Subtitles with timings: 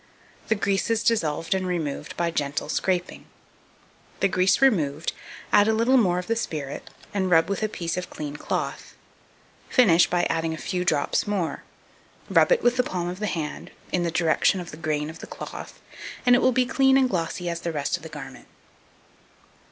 [0.47, 3.27] The grease is dissolved and removed by gentle scraping.
[4.19, 5.13] The grease removed,
[5.53, 8.95] add a little more of the spirit, and rub with a piece of clean cloth;
[9.69, 11.61] finish by adding a few drops more;
[12.31, 15.19] rub it with the palm of the hand, in the direction of the grain of
[15.19, 15.79] the cloth,
[16.25, 18.47] and it will be clean and glossy as the rest of the garment.